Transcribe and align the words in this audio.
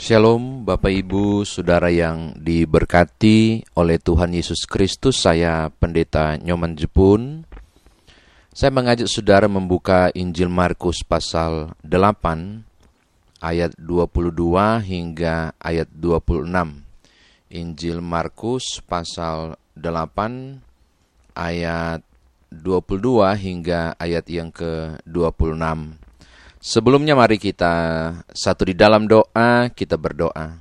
Shalom 0.00 0.64
Bapak 0.64 0.96
Ibu 0.96 1.44
Saudara 1.44 1.92
yang 1.92 2.32
diberkati 2.40 3.60
oleh 3.76 4.00
Tuhan 4.00 4.32
Yesus 4.32 4.64
Kristus 4.64 5.20
Saya 5.20 5.68
Pendeta 5.68 6.40
Nyoman 6.40 6.72
Jepun. 6.72 7.44
Saya 8.48 8.72
mengajak 8.72 9.12
saudara 9.12 9.44
membuka 9.44 10.08
Injil 10.16 10.48
Markus 10.48 11.04
pasal 11.04 11.76
8 11.84 13.44
Ayat 13.44 13.76
22 13.76 14.80
hingga 14.88 15.52
ayat 15.60 15.92
26 15.92 16.48
Injil 17.52 18.00
Markus 18.00 18.80
pasal 18.80 19.60
8 19.76 21.36
Ayat 21.36 22.00
22 22.48 23.36
hingga 23.36 24.00
ayat 24.00 24.24
yang 24.32 24.48
ke-26 24.48 26.08
Sebelumnya 26.60 27.16
mari 27.16 27.40
kita 27.40 27.72
satu 28.36 28.68
di 28.68 28.76
dalam 28.76 29.08
doa, 29.08 29.72
kita 29.72 29.96
berdoa. 29.96 30.60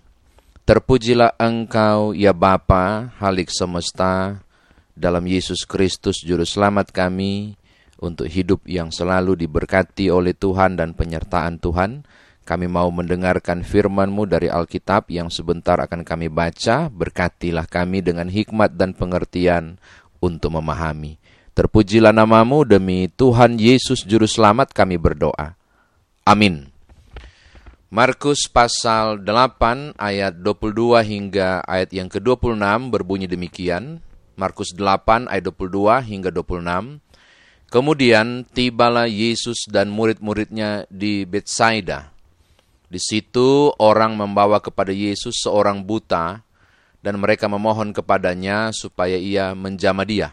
Terpujilah 0.63 1.35
engkau 1.35 2.15
ya 2.15 2.31
Bapa, 2.31 3.11
halik 3.19 3.51
semesta, 3.51 4.39
dalam 4.95 5.27
Yesus 5.27 5.67
Kristus 5.67 6.23
Juru 6.23 6.47
Selamat 6.47 6.95
kami, 6.95 7.59
untuk 7.99 8.31
hidup 8.31 8.63
yang 8.63 8.95
selalu 8.95 9.43
diberkati 9.43 10.07
oleh 10.07 10.31
Tuhan 10.31 10.79
dan 10.79 10.95
penyertaan 10.95 11.59
Tuhan. 11.59 12.07
Kami 12.47 12.71
mau 12.71 12.87
mendengarkan 12.95 13.67
firman-Mu 13.67 14.23
dari 14.23 14.47
Alkitab 14.47 15.11
yang 15.11 15.27
sebentar 15.27 15.83
akan 15.83 16.07
kami 16.07 16.31
baca, 16.31 16.87
berkatilah 16.87 17.67
kami 17.67 17.99
dengan 17.99 18.31
hikmat 18.31 18.71
dan 18.79 18.95
pengertian 18.95 19.75
untuk 20.23 20.55
memahami. 20.55 21.19
Terpujilah 21.51 22.15
namamu 22.15 22.63
demi 22.63 23.11
Tuhan 23.11 23.59
Yesus 23.59 24.07
Juru 24.07 24.31
Selamat 24.31 24.71
kami 24.71 24.95
berdoa. 24.95 25.58
Amin. 26.29 26.69
Markus 27.89 28.45
pasal 28.45 29.17
8 29.25 29.97
ayat 29.97 30.37
22 30.37 31.01
hingga 31.01 31.65
ayat 31.65 31.89
yang 31.89 32.05
ke-26 32.05 32.93
berbunyi 32.93 33.25
demikian. 33.25 33.97
Markus 34.37 34.69
8 34.77 35.25
ayat 35.25 35.49
22 35.49 36.05
hingga 36.05 36.29
26. 36.29 37.01
Kemudian 37.73 38.45
tibalah 38.45 39.09
Yesus 39.09 39.65
dan 39.73 39.89
murid-muridnya 39.89 40.85
di 40.93 41.25
Betsaida. 41.25 42.13
Di 42.85 43.01
situ 43.01 43.73
orang 43.81 44.13
membawa 44.13 44.61
kepada 44.61 44.93
Yesus 44.93 45.41
seorang 45.41 45.81
buta 45.81 46.45
dan 47.01 47.17
mereka 47.17 47.49
memohon 47.49 47.89
kepadanya 47.89 48.69
supaya 48.69 49.17
ia 49.17 49.57
menjamah 49.57 50.05
dia. 50.05 50.29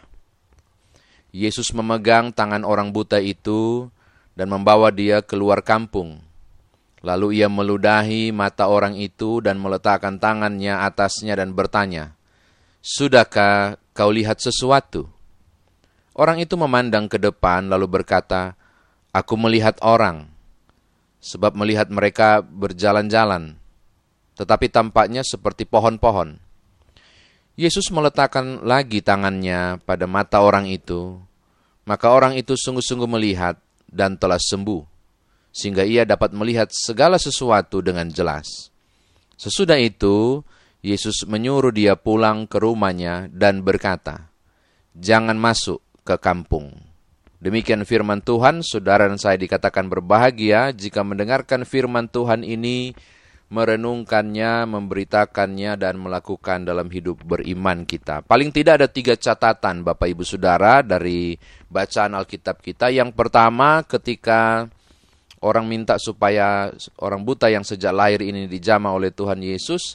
Yesus 1.32 1.72
memegang 1.72 2.36
tangan 2.36 2.68
orang 2.68 2.92
buta 2.92 3.16
itu 3.16 3.88
dan 4.36 4.52
membawa 4.52 4.92
dia 4.92 5.24
keluar 5.24 5.64
kampung. 5.64 6.20
Lalu 7.00 7.40
ia 7.40 7.48
meludahi 7.48 8.30
mata 8.30 8.68
orang 8.68 8.94
itu 9.00 9.40
dan 9.40 9.56
meletakkan 9.56 10.20
tangannya 10.20 10.76
atasnya 10.84 11.34
dan 11.34 11.56
bertanya, 11.56 12.12
Sudahkah 12.84 13.80
kau 13.96 14.12
lihat 14.14 14.38
sesuatu? 14.38 15.08
Orang 16.14 16.38
itu 16.38 16.54
memandang 16.54 17.10
ke 17.10 17.18
depan 17.18 17.66
lalu 17.66 18.00
berkata, 18.00 18.54
Aku 19.10 19.34
melihat 19.40 19.80
orang, 19.80 20.28
sebab 21.20 21.56
melihat 21.56 21.88
mereka 21.88 22.44
berjalan-jalan, 22.44 23.56
tetapi 24.36 24.68
tampaknya 24.68 25.24
seperti 25.24 25.64
pohon-pohon. 25.64 26.36
Yesus 27.56 27.88
meletakkan 27.88 28.60
lagi 28.60 29.00
tangannya 29.00 29.80
pada 29.88 30.04
mata 30.04 30.44
orang 30.44 30.68
itu, 30.68 31.16
maka 31.88 32.12
orang 32.12 32.36
itu 32.36 32.52
sungguh-sungguh 32.52 33.08
melihat 33.08 33.56
dan 33.96 34.20
telah 34.20 34.36
sembuh, 34.36 34.84
sehingga 35.48 35.88
ia 35.88 36.04
dapat 36.04 36.36
melihat 36.36 36.68
segala 36.68 37.16
sesuatu 37.16 37.80
dengan 37.80 38.12
jelas. 38.12 38.68
Sesudah 39.40 39.80
itu, 39.80 40.44
Yesus 40.84 41.24
menyuruh 41.24 41.72
dia 41.72 41.96
pulang 41.96 42.44
ke 42.44 42.60
rumahnya 42.60 43.32
dan 43.32 43.64
berkata, 43.64 44.28
"Jangan 44.92 45.40
masuk 45.40 45.80
ke 46.04 46.20
kampung." 46.20 46.76
Demikian 47.40 47.84
firman 47.84 48.24
Tuhan, 48.24 48.64
saudara 48.64 49.08
dan 49.08 49.20
saya 49.20 49.36
dikatakan 49.40 49.88
berbahagia 49.92 50.72
jika 50.72 51.04
mendengarkan 51.04 51.68
firman 51.68 52.08
Tuhan 52.08 52.44
ini 52.44 52.96
merenungkannya, 53.46 54.66
memberitakannya, 54.66 55.78
dan 55.78 56.02
melakukan 56.02 56.66
dalam 56.66 56.90
hidup 56.90 57.22
beriman 57.22 57.86
kita. 57.86 58.26
Paling 58.26 58.50
tidak 58.50 58.82
ada 58.82 58.88
tiga 58.90 59.14
catatan 59.14 59.86
Bapak 59.86 60.10
Ibu 60.10 60.26
Saudara 60.26 60.82
dari 60.82 61.38
bacaan 61.70 62.18
Alkitab 62.18 62.58
kita. 62.58 62.90
Yang 62.90 63.14
pertama 63.14 63.86
ketika 63.86 64.66
orang 65.46 65.70
minta 65.70 65.94
supaya 66.02 66.74
orang 66.98 67.22
buta 67.22 67.46
yang 67.46 67.62
sejak 67.62 67.94
lahir 67.94 68.18
ini 68.26 68.50
dijama 68.50 68.90
oleh 68.90 69.14
Tuhan 69.14 69.38
Yesus, 69.38 69.94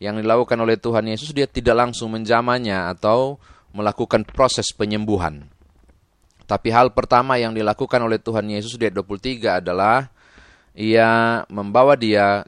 yang 0.00 0.20
dilakukan 0.20 0.56
oleh 0.60 0.76
Tuhan 0.76 1.08
Yesus 1.08 1.32
dia 1.32 1.48
tidak 1.48 1.88
langsung 1.88 2.12
menjamanya 2.12 2.92
atau 2.92 3.40
melakukan 3.72 4.28
proses 4.28 4.72
penyembuhan. 4.76 5.48
Tapi 6.44 6.68
hal 6.74 6.90
pertama 6.90 7.38
yang 7.38 7.54
dilakukan 7.54 8.02
oleh 8.02 8.18
Tuhan 8.18 8.50
Yesus 8.50 8.74
di 8.74 8.90
ayat 8.90 8.98
23 8.98 9.62
adalah 9.62 10.10
ia 10.74 11.42
membawa 11.46 11.94
dia 11.94 12.42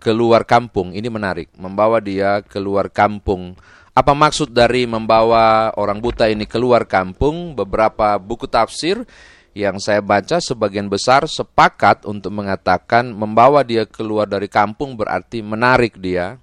keluar 0.00 0.44
kampung. 0.46 0.92
Ini 0.92 1.08
menarik, 1.08 1.52
membawa 1.56 1.98
dia 2.00 2.40
keluar 2.44 2.92
kampung. 2.92 3.56
Apa 3.96 4.12
maksud 4.12 4.52
dari 4.52 4.84
membawa 4.84 5.72
orang 5.80 5.98
buta 6.04 6.28
ini 6.28 6.44
keluar 6.44 6.84
kampung? 6.84 7.56
Beberapa 7.56 8.20
buku 8.20 8.44
tafsir 8.44 9.08
yang 9.56 9.80
saya 9.80 10.04
baca 10.04 10.36
sebagian 10.36 10.92
besar 10.92 11.24
sepakat 11.24 12.04
untuk 12.04 12.28
mengatakan 12.28 13.08
membawa 13.08 13.64
dia 13.64 13.88
keluar 13.88 14.28
dari 14.28 14.52
kampung 14.52 15.00
berarti 15.00 15.40
menarik 15.40 15.96
dia 15.96 16.36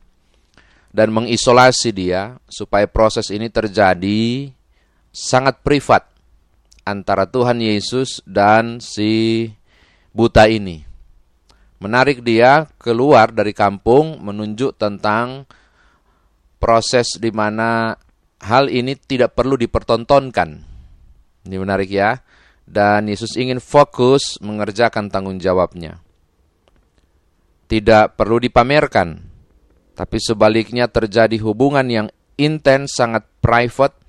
dan 0.90 1.14
mengisolasi 1.14 1.94
dia 1.94 2.42
supaya 2.50 2.90
proses 2.90 3.30
ini 3.30 3.54
terjadi 3.54 4.50
sangat 5.14 5.62
privat 5.62 6.10
antara 6.90 7.30
Tuhan 7.30 7.62
Yesus 7.62 8.18
dan 8.26 8.82
si 8.82 9.46
buta 10.10 10.50
ini 10.50 10.93
menarik 11.84 12.24
dia 12.24 12.72
keluar 12.80 13.36
dari 13.36 13.52
kampung 13.52 14.24
menunjuk 14.24 14.80
tentang 14.80 15.44
proses 16.56 17.20
di 17.20 17.28
mana 17.36 17.92
hal 18.40 18.72
ini 18.72 18.96
tidak 18.96 19.36
perlu 19.36 19.60
dipertontonkan. 19.60 20.50
Ini 21.44 21.56
menarik 21.60 21.92
ya. 21.92 22.24
Dan 22.64 23.12
Yesus 23.12 23.36
ingin 23.36 23.60
fokus 23.60 24.40
mengerjakan 24.40 25.12
tanggung 25.12 25.36
jawabnya. 25.36 26.00
Tidak 27.68 28.16
perlu 28.16 28.40
dipamerkan, 28.40 29.20
tapi 29.92 30.18
sebaliknya 30.24 30.88
terjadi 30.88 31.36
hubungan 31.44 31.84
yang 31.92 32.08
intens, 32.40 32.96
sangat 32.96 33.28
private 33.44 34.00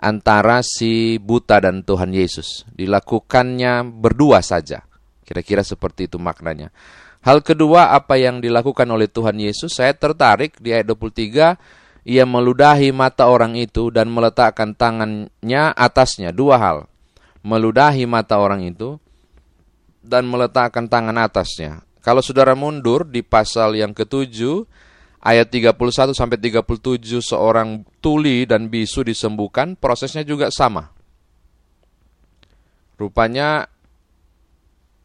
antara 0.00 0.64
si 0.64 1.22
buta 1.22 1.62
dan 1.62 1.86
Tuhan 1.86 2.10
Yesus. 2.10 2.66
Dilakukannya 2.74 3.86
berdua 3.86 4.42
saja. 4.42 4.82
Kira-kira 5.22 5.62
seperti 5.62 6.10
itu 6.10 6.18
maknanya. 6.18 6.74
Hal 7.20 7.44
kedua 7.44 7.92
apa 7.92 8.16
yang 8.16 8.40
dilakukan 8.40 8.88
oleh 8.88 9.04
Tuhan 9.04 9.36
Yesus, 9.36 9.76
saya 9.76 9.92
tertarik 9.92 10.56
di 10.56 10.72
ayat 10.72 10.88
23, 10.88 11.60
ia 12.08 12.24
meludahi 12.24 12.96
mata 12.96 13.28
orang 13.28 13.60
itu 13.60 13.92
dan 13.92 14.08
meletakkan 14.08 14.72
tangannya 14.72 15.76
atasnya. 15.76 16.32
Dua 16.32 16.56
hal, 16.56 16.88
meludahi 17.44 18.08
mata 18.08 18.40
orang 18.40 18.64
itu 18.64 18.96
dan 20.00 20.24
meletakkan 20.24 20.88
tangan 20.88 21.20
atasnya. 21.20 21.84
Kalau 22.00 22.24
saudara 22.24 22.56
mundur 22.56 23.04
di 23.04 23.20
pasal 23.20 23.76
yang 23.76 23.92
ketujuh, 23.92 24.64
ayat 25.20 25.52
31 25.52 26.16
sampai 26.16 26.40
37 26.40 27.20
seorang 27.20 27.84
tuli 28.00 28.48
dan 28.48 28.72
bisu 28.72 29.04
disembuhkan, 29.04 29.76
prosesnya 29.76 30.24
juga 30.24 30.48
sama. 30.48 30.88
Rupanya 32.96 33.68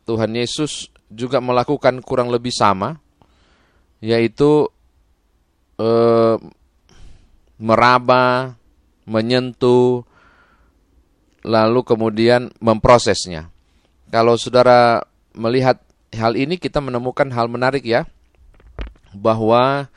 Tuhan 0.08 0.32
Yesus 0.32 0.95
juga 1.10 1.40
melakukan 1.42 2.02
kurang 2.02 2.34
lebih 2.34 2.52
sama, 2.52 2.98
yaitu 4.02 4.70
eh, 5.80 6.36
meraba, 7.56 8.56
menyentuh, 9.08 10.04
lalu 11.46 11.80
kemudian 11.86 12.52
memprosesnya. 12.58 13.54
Kalau 14.10 14.36
saudara 14.36 15.06
melihat 15.38 15.82
hal 16.16 16.34
ini, 16.36 16.58
kita 16.58 16.82
menemukan 16.82 17.28
hal 17.32 17.48
menarik 17.48 17.86
ya, 17.86 18.08
bahwa 19.14 19.88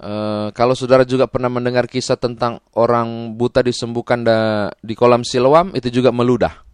eh, 0.00 0.48
kalau 0.56 0.74
saudara 0.74 1.04
juga 1.04 1.28
pernah 1.28 1.52
mendengar 1.52 1.86
kisah 1.86 2.16
tentang 2.16 2.58
orang 2.74 3.36
buta 3.36 3.60
disembuhkan 3.60 4.24
da, 4.24 4.70
di 4.80 4.96
kolam 4.96 5.22
Siloam, 5.22 5.76
itu 5.76 5.92
juga 5.92 6.10
meludah. 6.10 6.64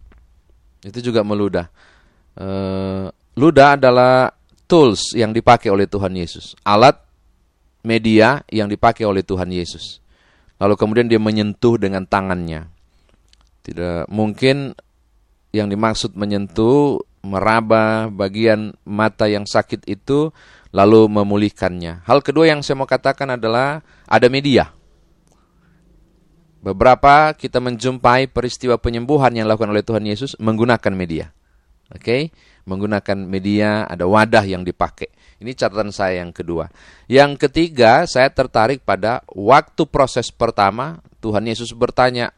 Itu 0.85 1.01
juga 1.01 1.21
meludah. 1.25 1.67
Eh, 2.37 3.07
Luda 3.37 3.77
adalah 3.77 4.33
tools 4.65 5.13
yang 5.13 5.29
dipakai 5.29 5.69
oleh 5.69 5.85
Tuhan 5.85 6.17
Yesus, 6.17 6.57
alat 6.65 6.97
media 7.85 8.41
yang 8.49 8.65
dipakai 8.65 9.05
oleh 9.05 9.21
Tuhan 9.21 9.53
Yesus. 9.53 10.01
Lalu 10.57 10.73
kemudian 10.73 11.05
dia 11.05 11.21
menyentuh 11.21 11.77
dengan 11.77 12.03
tangannya. 12.03 12.65
Tidak 13.61 14.09
mungkin 14.09 14.73
yang 15.53 15.69
dimaksud 15.69 16.17
menyentuh 16.17 16.97
meraba 17.21 18.09
bagian 18.09 18.73
mata 18.81 19.29
yang 19.29 19.45
sakit 19.45 19.85
itu 19.85 20.33
lalu 20.73 21.05
memulihkannya. 21.05 22.03
Hal 22.09 22.25
kedua 22.25 22.49
yang 22.49 22.65
saya 22.65 22.79
mau 22.79 22.89
katakan 22.89 23.37
adalah 23.37 23.85
ada 24.09 24.27
media. 24.33 24.73
Beberapa 26.57 27.37
kita 27.37 27.61
menjumpai 27.61 28.33
peristiwa 28.33 28.75
penyembuhan 28.81 29.31
yang 29.31 29.45
dilakukan 29.45 29.71
oleh 29.71 29.85
Tuhan 29.85 30.03
Yesus 30.03 30.33
menggunakan 30.41 30.93
media. 30.97 31.31
Oke, 31.87 32.03
okay? 32.03 32.21
Menggunakan 32.67 33.15
media, 33.15 33.87
ada 33.87 34.03
wadah 34.03 34.43
yang 34.43 34.67
dipakai. 34.67 35.07
Ini 35.39 35.55
catatan 35.55 35.95
saya 35.95 36.19
yang 36.19 36.35
kedua. 36.35 36.67
Yang 37.07 37.47
ketiga, 37.47 38.03
saya 38.03 38.27
tertarik 38.27 38.83
pada 38.83 39.23
waktu 39.31 39.87
proses 39.87 40.27
pertama 40.33 40.99
Tuhan 41.23 41.47
Yesus 41.47 41.71
bertanya, 41.71 42.35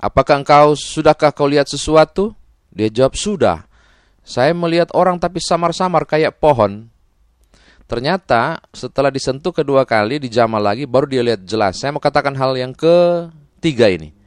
"Apakah 0.00 0.40
engkau 0.40 0.72
sudahkah 0.72 1.30
kau 1.30 1.46
lihat 1.46 1.68
sesuatu?" 1.68 2.32
Dia 2.72 2.88
jawab, 2.88 3.12
"Sudah." 3.14 3.68
Saya 4.22 4.54
melihat 4.54 4.88
orang 4.94 5.18
tapi 5.18 5.42
samar-samar 5.42 6.06
kayak 6.06 6.38
pohon. 6.38 6.86
Ternyata 7.90 8.62
setelah 8.70 9.10
disentuh 9.10 9.50
kedua 9.50 9.82
kali, 9.82 10.22
dijamah 10.22 10.62
lagi, 10.62 10.86
baru 10.86 11.10
dia 11.10 11.20
lihat 11.26 11.42
jelas. 11.42 11.76
Saya 11.82 11.90
mau 11.90 12.00
katakan 12.00 12.32
hal 12.38 12.54
yang 12.54 12.72
ketiga 12.72 13.90
ini. 13.90 14.21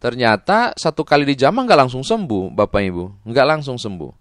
Ternyata 0.00 0.72
satu 0.80 1.04
kali 1.04 1.28
dijamah 1.28 1.68
nggak 1.68 1.80
langsung 1.86 2.00
sembuh, 2.00 2.56
Bapak 2.56 2.80
Ibu. 2.80 3.04
Nggak 3.28 3.46
langsung 3.46 3.76
sembuh. 3.76 4.12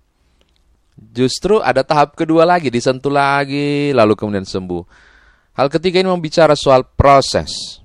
Justru 1.00 1.64
ada 1.64 1.88
tahap 1.88 2.20
kedua 2.20 2.44
lagi, 2.44 2.68
disentuh 2.68 3.08
lagi, 3.08 3.96
lalu 3.96 4.20
kemudian 4.20 4.44
sembuh. 4.44 4.84
Hal 5.56 5.72
ketiga 5.72 6.04
ini 6.04 6.12
membicara 6.12 6.52
soal 6.52 6.84
proses. 6.84 7.80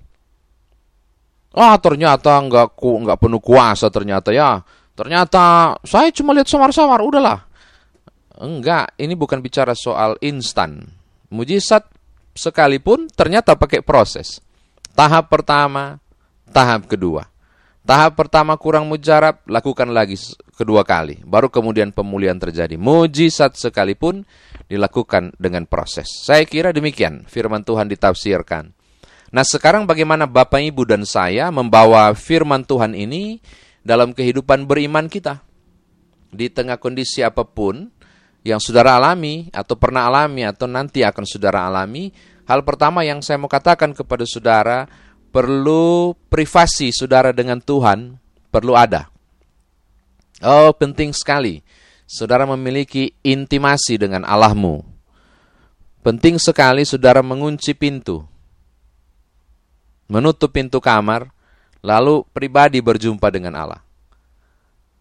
Ah 1.55 1.79
ternyata 1.79 2.35
nggak 2.35 2.75
ku 2.75 2.99
nggak 2.99 3.19
penuh 3.23 3.39
kuasa 3.39 3.87
ternyata 3.95 4.35
ya. 4.35 4.59
Ternyata 4.99 5.79
saya 5.87 6.11
cuma 6.11 6.35
lihat 6.35 6.51
samar-samar, 6.51 6.99
udahlah. 6.99 7.47
Enggak, 8.35 8.95
ini 8.99 9.15
bukan 9.15 9.39
bicara 9.39 9.79
soal 9.79 10.19
instan. 10.19 10.83
Mujizat 11.31 11.87
sekalipun 12.35 13.07
ternyata 13.11 13.55
pakai 13.55 13.87
proses. 13.87 14.43
Tahap 14.95 15.31
pertama, 15.31 16.03
tahap 16.51 16.91
kedua. 16.91 17.34
Tahap 17.85 18.17
pertama 18.17 18.57
kurang 18.57 18.89
mujarab, 18.89 19.45
lakukan 19.45 19.93
lagi 19.93 20.17
kedua 20.57 20.89
kali. 20.89 21.21
Baru 21.21 21.53
kemudian 21.53 21.93
pemulihan 21.93 22.41
terjadi. 22.41 22.81
Mujizat 22.81 23.61
sekalipun 23.61 24.25
dilakukan 24.73 25.37
dengan 25.37 25.69
proses. 25.69 26.09
Saya 26.25 26.49
kira 26.49 26.73
demikian 26.73 27.29
firman 27.29 27.61
Tuhan 27.61 27.93
ditafsirkan. 27.93 28.73
Nah 29.37 29.45
sekarang 29.45 29.85
bagaimana 29.85 30.25
Bapak 30.25 30.65
Ibu 30.65 30.89
dan 30.89 31.05
saya 31.05 31.53
membawa 31.53 32.17
firman 32.17 32.65
Tuhan 32.65 32.97
ini 32.97 33.45
dalam 33.85 34.17
kehidupan 34.17 34.65
beriman 34.65 35.13
kita. 35.13 35.45
Di 36.33 36.49
tengah 36.49 36.81
kondisi 36.81 37.21
apa 37.21 37.45
pun 37.45 37.93
yang 38.49 38.65
saudara 38.65 38.97
alami 38.97 39.53
atau 39.53 39.77
pernah 39.77 40.09
alami 40.09 40.49
atau 40.49 40.65
nanti 40.65 41.05
akan 41.05 41.25
saudara 41.29 41.69
alami, 41.69 42.09
hal 42.49 42.65
pertama 42.65 43.05
yang 43.05 43.21
saya 43.21 43.37
mau 43.37 43.53
katakan 43.53 43.93
kepada 43.93 44.25
saudara, 44.25 44.89
perlu 45.35 46.15
privasi 46.31 46.95
saudara 46.95 47.35
dengan 47.35 47.59
Tuhan 47.59 48.15
perlu 48.55 48.79
ada. 48.79 49.11
Oh, 50.39 50.71
penting 50.71 51.11
sekali. 51.11 51.59
Saudara 52.07 52.47
memiliki 52.47 53.11
intimasi 53.27 53.99
dengan 53.99 54.23
Allahmu. 54.23 54.87
Penting 56.07 56.39
sekali 56.39 56.87
saudara 56.87 57.19
mengunci 57.19 57.75
pintu. 57.75 58.23
Menutup 60.07 60.55
pintu 60.55 60.79
kamar, 60.79 61.35
lalu 61.83 62.23
pribadi 62.31 62.79
berjumpa 62.79 63.27
dengan 63.35 63.59
Allah. 63.59 63.83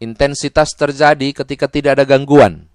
Intensitas 0.02 0.74
terjadi 0.74 1.30
ketika 1.36 1.70
tidak 1.70 2.02
ada 2.02 2.06
gangguan. 2.08 2.66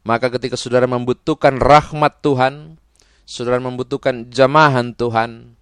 Maka 0.00 0.32
ketika 0.32 0.56
saudara 0.56 0.88
membutuhkan 0.88 1.60
rahmat 1.60 2.24
Tuhan, 2.24 2.80
saudara 3.28 3.60
membutuhkan 3.60 4.32
jamahan 4.32 4.96
Tuhan, 4.96 5.59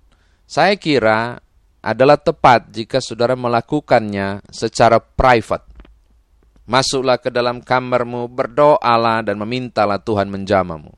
saya 0.48 0.80
kira 0.80 1.44
adalah 1.84 2.16
tepat 2.16 2.72
jika 2.72 3.04
saudara 3.04 3.36
melakukannya 3.36 4.40
secara 4.48 4.96
private. 4.96 5.68
Masuklah 6.64 7.20
ke 7.20 7.28
dalam 7.28 7.60
kamarmu, 7.60 8.28
berdoalah 8.32 9.20
dan 9.20 9.36
memintalah 9.36 10.00
Tuhan 10.00 10.28
menjamamu. 10.32 10.92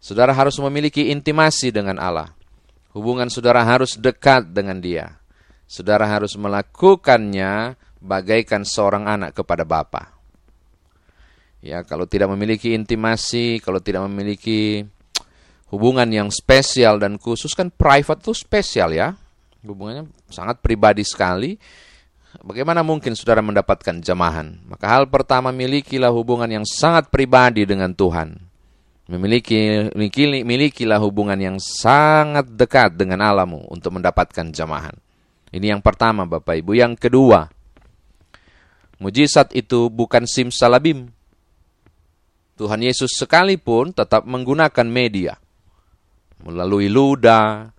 Saudara 0.00 0.32
harus 0.32 0.56
memiliki 0.60 1.12
intimasi 1.12 1.72
dengan 1.72 2.00
Allah. 2.00 2.32
Hubungan 2.96 3.28
saudara 3.28 3.64
harus 3.64 4.00
dekat 4.00 4.52
dengan 4.56 4.80
dia. 4.80 5.20
Saudara 5.68 6.08
harus 6.08 6.36
melakukannya 6.40 7.76
bagaikan 8.00 8.64
seorang 8.64 9.04
anak 9.08 9.36
kepada 9.36 9.68
Bapa. 9.68 10.16
Ya, 11.60 11.84
kalau 11.84 12.08
tidak 12.08 12.32
memiliki 12.32 12.72
intimasi, 12.76 13.60
kalau 13.60 13.80
tidak 13.80 14.06
memiliki 14.08 14.86
hubungan 15.76 16.08
yang 16.08 16.32
spesial 16.32 16.96
dan 16.96 17.20
khusus 17.20 17.52
kan 17.52 17.68
private 17.68 18.24
itu 18.24 18.32
spesial 18.32 18.96
ya. 18.96 19.12
Hubungannya 19.60 20.08
sangat 20.32 20.64
pribadi 20.64 21.04
sekali. 21.04 21.60
Bagaimana 22.40 22.80
mungkin 22.80 23.12
saudara 23.12 23.44
mendapatkan 23.44 24.00
jamahan? 24.00 24.64
Maka 24.64 24.88
hal 24.88 25.04
pertama 25.12 25.52
milikilah 25.52 26.08
hubungan 26.08 26.48
yang 26.48 26.64
sangat 26.64 27.12
pribadi 27.12 27.68
dengan 27.68 27.92
Tuhan. 27.92 28.40
Memiliki 29.06 29.86
miliki, 29.94 30.42
milikilah 30.42 30.98
hubungan 30.98 31.38
yang 31.38 31.56
sangat 31.62 32.48
dekat 32.50 32.98
dengan 32.98 33.22
Allahmu 33.22 33.68
untuk 33.70 33.94
mendapatkan 33.94 34.50
jamahan. 34.50 34.96
Ini 35.52 35.76
yang 35.76 35.82
pertama 35.84 36.26
Bapak 36.26 36.58
Ibu. 36.58 36.74
Yang 36.74 37.06
kedua, 37.06 37.46
mujizat 38.98 39.54
itu 39.54 39.86
bukan 39.92 40.26
simsalabim. 40.26 41.12
Tuhan 42.56 42.82
Yesus 42.82 43.14
sekalipun 43.14 43.92
tetap 43.92 44.24
menggunakan 44.24 44.88
media 44.88 45.36
melalui 46.42 46.92
luda 46.92 47.72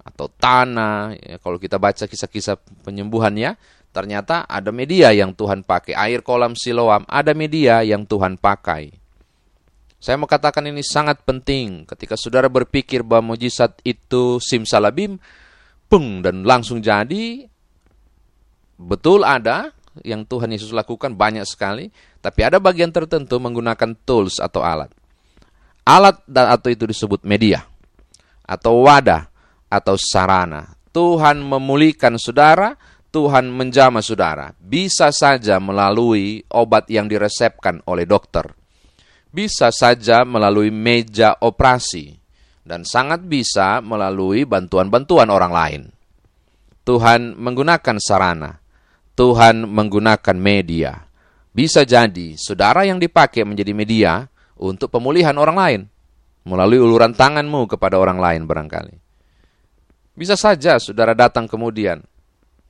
atau 0.00 0.26
tanah. 0.32 1.12
Ya, 1.20 1.36
kalau 1.36 1.60
kita 1.60 1.76
baca 1.76 2.08
kisah-kisah 2.08 2.56
penyembuhannya, 2.84 3.60
ternyata 3.92 4.48
ada 4.48 4.72
media 4.72 5.12
yang 5.12 5.36
Tuhan 5.36 5.64
pakai. 5.64 5.92
Air 5.92 6.24
kolam 6.24 6.56
Siloam, 6.56 7.04
ada 7.04 7.36
media 7.36 7.84
yang 7.84 8.08
Tuhan 8.08 8.40
pakai. 8.40 8.94
Saya 9.98 10.14
mau 10.14 10.30
katakan 10.30 10.62
ini 10.70 10.86
sangat 10.86 11.26
penting 11.26 11.82
ketika 11.82 12.14
saudara 12.14 12.46
berpikir 12.46 13.02
bahwa 13.02 13.34
mujizat 13.34 13.82
itu 13.82 14.38
simsalabim, 14.38 15.18
peng 15.90 16.22
dan 16.22 16.46
langsung 16.46 16.78
jadi. 16.78 17.50
Betul 18.78 19.26
ada 19.26 19.74
yang 20.06 20.22
Tuhan 20.22 20.54
Yesus 20.54 20.70
lakukan 20.70 21.18
banyak 21.18 21.42
sekali, 21.42 21.90
tapi 22.22 22.46
ada 22.46 22.62
bagian 22.62 22.94
tertentu 22.94 23.42
menggunakan 23.42 23.98
tools 24.06 24.38
atau 24.38 24.62
alat. 24.62 24.94
Alat 25.82 26.22
dan 26.30 26.54
atau 26.54 26.70
itu 26.70 26.86
disebut 26.86 27.26
media 27.26 27.66
atau 28.48 28.88
wadah 28.88 29.28
atau 29.68 29.94
sarana. 30.00 30.72
Tuhan 30.88 31.44
memulihkan 31.44 32.16
saudara, 32.16 32.74
Tuhan 33.12 33.52
menjamah 33.52 34.00
saudara. 34.00 34.56
Bisa 34.56 35.12
saja 35.12 35.60
melalui 35.60 36.42
obat 36.48 36.88
yang 36.88 37.06
diresepkan 37.06 37.84
oleh 37.84 38.08
dokter. 38.08 38.48
Bisa 39.28 39.68
saja 39.68 40.24
melalui 40.24 40.72
meja 40.72 41.36
operasi. 41.44 42.16
Dan 42.64 42.84
sangat 42.84 43.24
bisa 43.24 43.80
melalui 43.80 44.44
bantuan-bantuan 44.44 45.28
orang 45.32 45.52
lain. 45.52 45.82
Tuhan 46.84 47.36
menggunakan 47.36 47.96
sarana. 48.00 48.60
Tuhan 49.16 49.64
menggunakan 49.68 50.36
media. 50.36 51.08
Bisa 51.52 51.82
jadi 51.88 52.36
saudara 52.36 52.84
yang 52.84 53.00
dipakai 53.00 53.44
menjadi 53.44 53.72
media 53.72 54.12
untuk 54.60 54.92
pemulihan 54.92 55.34
orang 55.40 55.56
lain 55.56 55.80
melalui 56.48 56.80
uluran 56.80 57.12
tanganmu 57.12 57.68
kepada 57.68 58.00
orang 58.00 58.16
lain 58.16 58.48
barangkali. 58.48 58.96
Bisa 60.16 60.34
saja 60.34 60.80
saudara 60.80 61.12
datang 61.12 61.44
kemudian 61.44 62.00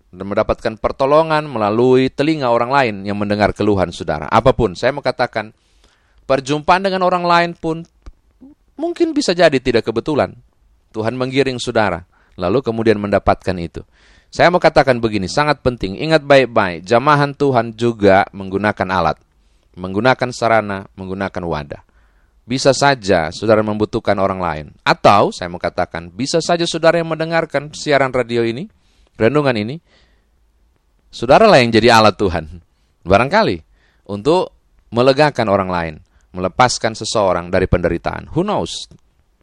dan 0.09 0.25
mendapatkan 0.25 0.75
pertolongan 0.81 1.47
melalui 1.47 2.11
telinga 2.11 2.51
orang 2.51 2.71
lain 2.75 2.95
yang 3.07 3.17
mendengar 3.17 3.55
keluhan 3.55 3.95
saudara. 3.95 4.27
Apa 4.29 4.57
pun, 4.57 4.75
saya 4.75 4.93
mau 4.93 5.05
katakan, 5.05 5.55
perjumpaan 6.27 6.85
dengan 6.85 7.07
orang 7.07 7.25
lain 7.25 7.51
pun 7.57 7.87
mungkin 8.77 9.15
bisa 9.15 9.33
jadi 9.33 9.57
tidak 9.61 9.87
kebetulan. 9.87 10.35
Tuhan 10.93 11.17
menggiring 11.17 11.61
saudara, 11.61 12.09
lalu 12.41 12.65
kemudian 12.65 12.97
mendapatkan 12.97 13.57
itu. 13.61 13.85
Saya 14.29 14.53
mau 14.53 14.61
katakan 14.61 15.01
begini, 15.01 15.25
sangat 15.25 15.65
penting, 15.65 15.97
ingat 15.97 16.21
baik-baik, 16.21 16.85
jamahan 16.85 17.33
Tuhan 17.33 17.73
juga 17.77 18.29
menggunakan 18.37 18.89
alat, 18.93 19.17
menggunakan 19.73 20.29
sarana, 20.37 20.85
menggunakan 20.97 21.45
wadah. 21.49 21.88
Bisa 22.49 22.73
saja 22.73 23.29
saudara 23.29 23.61
membutuhkan 23.61 24.17
orang 24.17 24.41
lain. 24.41 24.67
Atau 24.81 25.37
saya 25.37 25.53
mau 25.53 25.61
katakan, 25.61 26.09
bisa 26.09 26.41
saja 26.41 26.65
saudara 26.65 26.97
yang 26.97 27.13
mendengarkan 27.13 27.69
siaran 27.77 28.09
radio 28.09 28.41
ini, 28.41 28.65
renungan 29.21 29.53
ini, 29.53 29.77
saudara 31.13 31.45
lah 31.45 31.61
yang 31.61 31.69
jadi 31.69 31.93
alat 32.01 32.17
Tuhan. 32.17 32.65
Barangkali 33.05 33.61
untuk 34.09 34.57
melegakan 34.89 35.53
orang 35.53 35.69
lain, 35.69 35.95
melepaskan 36.33 36.97
seseorang 36.97 37.53
dari 37.53 37.69
penderitaan. 37.69 38.33
Who 38.33 38.41
knows? 38.41 38.89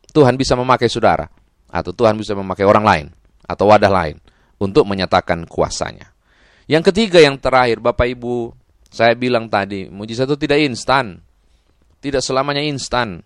Tuhan 0.10 0.34
bisa 0.34 0.58
memakai 0.58 0.90
saudara, 0.90 1.30
atau 1.70 1.94
Tuhan 1.94 2.18
bisa 2.18 2.34
memakai 2.34 2.66
orang 2.66 2.86
lain, 2.88 3.06
atau 3.46 3.70
wadah 3.70 3.92
lain, 3.92 4.18
untuk 4.58 4.90
menyatakan 4.90 5.46
kuasanya. 5.46 6.10
Yang 6.66 6.90
ketiga 6.90 7.22
yang 7.22 7.38
terakhir, 7.38 7.78
Bapak 7.78 8.10
Ibu, 8.18 8.50
saya 8.90 9.14
bilang 9.14 9.46
tadi, 9.52 9.92
mujizat 9.92 10.26
itu 10.26 10.38
tidak 10.40 10.66
instan. 10.66 11.22
Tidak 12.06 12.22
selamanya 12.22 12.62
instan. 12.62 13.26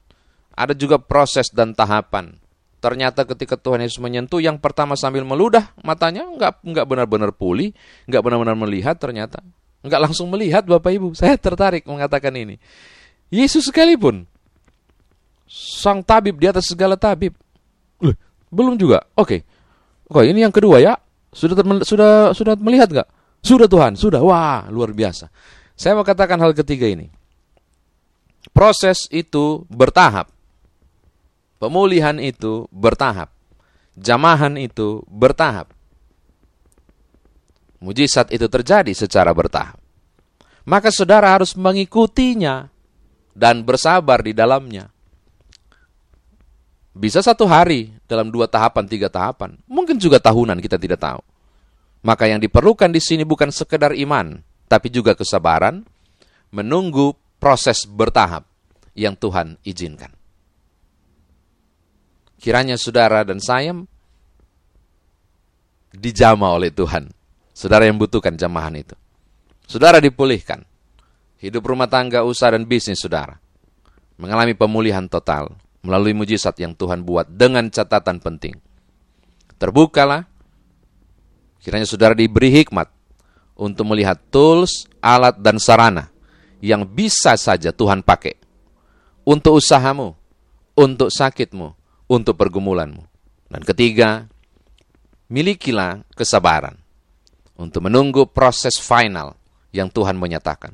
Ada 0.56 0.72
juga 0.72 0.96
proses 0.96 1.52
dan 1.52 1.76
tahapan. 1.76 2.40
Ternyata 2.80 3.28
ketika 3.28 3.60
Tuhan 3.60 3.84
Yesus 3.84 4.00
menyentuh, 4.00 4.40
yang 4.40 4.56
pertama 4.56 4.96
sambil 4.96 5.28
meludah 5.28 5.76
matanya 5.84 6.24
nggak 6.24 6.64
nggak 6.64 6.86
benar-benar 6.88 7.36
pulih, 7.36 7.76
nggak 8.08 8.24
benar-benar 8.24 8.56
melihat 8.56 8.96
ternyata, 8.96 9.44
nggak 9.84 10.00
langsung 10.08 10.32
melihat 10.32 10.64
Bapak 10.64 10.96
Ibu. 10.96 11.12
Saya 11.12 11.36
tertarik 11.36 11.84
mengatakan 11.84 12.32
ini. 12.40 12.56
Yesus 13.28 13.68
sekalipun, 13.68 14.24
sang 15.52 16.00
tabib 16.00 16.40
di 16.40 16.48
atas 16.48 16.72
segala 16.72 16.96
tabib, 16.96 17.36
Loh, 18.00 18.16
belum 18.48 18.80
juga. 18.80 19.04
Oke, 19.20 19.44
okay. 19.44 20.08
oke 20.08 20.24
ini 20.24 20.40
yang 20.48 20.56
kedua 20.56 20.80
ya. 20.80 20.96
Sudah 21.36 21.60
sudah 21.84 22.32
sudah 22.32 22.56
melihat 22.64 22.88
nggak? 22.88 23.08
Sudah 23.44 23.68
Tuhan, 23.68 24.00
sudah. 24.00 24.24
Wah, 24.24 24.72
luar 24.72 24.96
biasa. 24.96 25.28
Saya 25.76 26.00
mau 26.00 26.08
katakan 26.08 26.40
hal 26.40 26.56
ketiga 26.56 26.88
ini. 26.88 27.19
Proses 28.56 29.08
itu 29.12 29.68
bertahap. 29.68 30.32
Pemulihan 31.60 32.16
itu 32.24 32.72
bertahap. 32.72 33.32
Jamahan 34.00 34.56
itu 34.56 35.04
bertahap. 35.12 35.76
Mujizat 37.84 38.32
itu 38.32 38.48
terjadi 38.48 38.92
secara 38.96 39.36
bertahap. 39.36 39.80
Maka 40.64 40.92
saudara 40.92 41.36
harus 41.36 41.56
mengikutinya 41.56 42.72
dan 43.36 43.64
bersabar 43.64 44.24
di 44.24 44.32
dalamnya. 44.36 44.92
Bisa 46.96 47.24
satu 47.24 47.48
hari 47.48 47.96
dalam 48.08 48.28
dua 48.28 48.52
tahapan, 48.52 48.84
tiga 48.84 49.08
tahapan. 49.08 49.56
Mungkin 49.68 49.96
juga 49.96 50.20
tahunan 50.20 50.60
kita 50.60 50.76
tidak 50.76 51.00
tahu. 51.00 51.24
Maka 52.04 52.28
yang 52.32 52.40
diperlukan 52.40 52.92
di 52.92 53.00
sini 53.04 53.24
bukan 53.24 53.52
sekedar 53.52 53.96
iman, 53.96 54.40
tapi 54.68 54.88
juga 54.92 55.16
kesabaran, 55.16 55.84
menunggu 56.52 57.16
proses 57.40 57.88
bertahap 57.88 58.44
yang 58.94 59.16
Tuhan 59.16 59.56
izinkan. 59.64 60.12
Kiranya 62.40 62.76
saudara 62.76 63.24
dan 63.24 63.40
saya 63.40 63.76
dijama 65.96 66.52
oleh 66.52 66.72
Tuhan. 66.72 67.12
Saudara 67.56 67.88
yang 67.88 68.00
butuhkan 68.00 68.40
jamahan 68.40 68.80
itu. 68.80 68.96
Saudara 69.68 70.00
dipulihkan. 70.00 70.64
Hidup 71.40 71.64
rumah 71.68 71.88
tangga, 71.88 72.24
usaha, 72.24 72.52
dan 72.52 72.68
bisnis 72.68 73.00
saudara. 73.00 73.40
Mengalami 74.20 74.56
pemulihan 74.56 75.08
total 75.08 75.56
melalui 75.84 76.12
mujizat 76.12 76.56
yang 76.60 76.76
Tuhan 76.76 77.04
buat 77.04 77.28
dengan 77.28 77.68
catatan 77.72 78.20
penting. 78.20 78.60
Terbukalah. 79.60 80.28
Kiranya 81.60 81.88
saudara 81.88 82.16
diberi 82.16 82.52
hikmat 82.52 82.88
untuk 83.60 83.92
melihat 83.92 84.16
tools, 84.32 84.88
alat, 85.04 85.36
dan 85.44 85.60
sarana 85.60 86.08
yang 86.60 86.84
bisa 86.88 87.36
saja 87.40 87.72
Tuhan 87.72 88.04
pakai 88.04 88.36
untuk 89.24 89.60
usahamu, 89.60 90.16
untuk 90.76 91.12
sakitmu, 91.12 91.76
untuk 92.10 92.36
pergumulanmu. 92.36 93.04
Dan 93.50 93.62
ketiga, 93.66 94.30
milikilah 95.30 96.06
kesabaran 96.14 96.78
untuk 97.60 97.86
menunggu 97.86 98.30
proses 98.30 98.78
final 98.80 99.36
yang 99.76 99.90
Tuhan 99.90 100.18
menyatakan. 100.18 100.74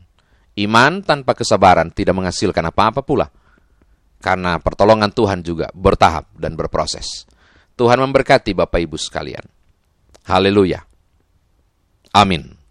Iman 0.56 1.04
tanpa 1.04 1.36
kesabaran 1.36 1.92
tidak 1.92 2.15
menghasilkan 2.15 2.72
apa-apa 2.72 3.04
pula. 3.04 3.27
Karena 4.24 4.58
pertolongan 4.58 5.12
Tuhan 5.12 5.44
juga 5.44 5.68
bertahap 5.75 6.32
dan 6.39 6.56
berproses. 6.56 7.27
Tuhan 7.75 8.00
memberkati 8.00 8.56
Bapak 8.56 8.80
Ibu 8.80 8.96
sekalian. 8.96 9.44
Haleluya. 10.25 10.80
Amin. 12.15 12.64